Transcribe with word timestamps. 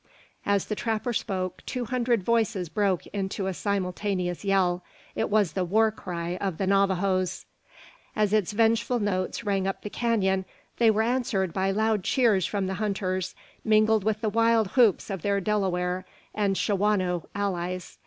As 0.47 0.65
the 0.65 0.73
trapper 0.73 1.13
spoke, 1.13 1.63
two 1.67 1.85
hundred 1.85 2.23
voices 2.23 2.69
broke 2.69 3.05
into 3.13 3.45
a 3.45 3.53
simultaneous 3.53 4.43
yell. 4.43 4.83
It 5.13 5.29
was 5.29 5.51
the 5.53 5.63
war 5.63 5.91
cry 5.91 6.37
of 6.37 6.57
the 6.57 6.65
Navajoes! 6.65 7.45
As 8.15 8.33
its 8.33 8.51
vengeful 8.51 8.97
notes 8.99 9.43
rang 9.43 9.67
upon 9.67 9.81
the 9.83 9.91
canon, 9.91 10.45
they 10.79 10.89
were 10.89 11.03
answered 11.03 11.53
by 11.53 11.69
loud 11.69 12.03
cheers 12.03 12.47
from 12.47 12.65
the 12.65 12.73
hunters, 12.81 13.35
mingled 13.63 14.03
with 14.03 14.21
the 14.21 14.29
wild 14.29 14.69
whoops 14.69 15.11
of 15.11 15.21
their 15.21 15.39
Delaware 15.39 16.03
and 16.33 16.55
Shawano 16.57 17.27
allies. 17.35 17.99